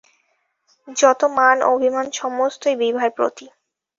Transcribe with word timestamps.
যত 0.97 1.21
মান-অভিমান 1.35 2.07
সমস্তই 2.13 2.75
বিভার 2.75 3.09
প্রতি। 3.11 3.45